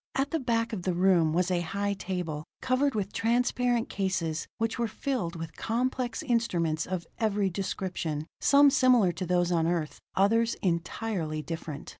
[0.15, 4.79] At the back of the room was a high table, covered with transparent cases which
[4.79, 10.55] were filled with complex instruments of every description, some similar to those on Earth; others
[10.63, 11.89] entirely different.